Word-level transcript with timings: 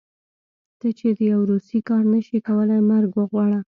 ته 0.79 0.87
چې 0.97 1.07
د 1.17 1.19
يو 1.31 1.39
روسي 1.51 1.79
کار 1.89 2.03
نشې 2.13 2.39
کولی 2.47 2.79
مرګ 2.89 3.11
وغواړه. 3.15 3.59